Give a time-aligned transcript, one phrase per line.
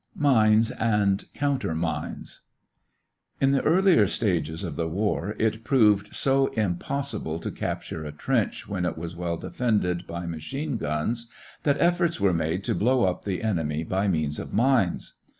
[0.15, 2.39] MINES AND COUNTER MINES
[3.39, 8.67] In the earlier stages of the war it proved so impossible to capture a trench
[8.67, 11.29] when it was well defended by machine guns
[11.61, 15.17] that efforts were made to blow up the enemy by means of mines.